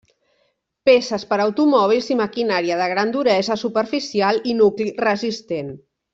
[0.89, 5.71] Peces per a automòbils i maquinària de gran duresa superficial i nucli resistent.